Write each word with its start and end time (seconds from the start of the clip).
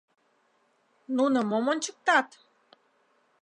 —Нуно 1.15 1.39
мом 1.49 1.65
ончыктат? 1.73 2.27